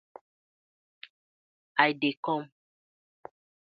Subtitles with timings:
[1.85, 2.43] I dey kom.